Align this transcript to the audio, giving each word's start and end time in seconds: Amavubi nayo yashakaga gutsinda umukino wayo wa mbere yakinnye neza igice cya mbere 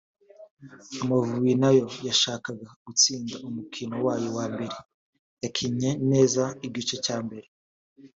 Amavubi 1.01 1.51
nayo 1.61 1.85
yashakaga 2.07 2.67
gutsinda 2.85 3.35
umukino 3.47 3.95
wayo 4.05 4.29
wa 4.37 4.45
mbere 4.53 4.77
yakinnye 5.43 5.89
neza 6.11 6.43
igice 6.67 6.95
cya 7.05 7.17
mbere 7.25 7.47